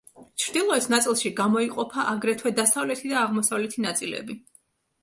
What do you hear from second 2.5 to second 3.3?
დასავლეთი და